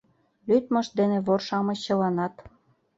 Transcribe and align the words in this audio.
Лӱдмышт 0.47 0.91
дене 0.99 1.17
вор-шамыч 1.25 1.79
чыланат 1.85 2.33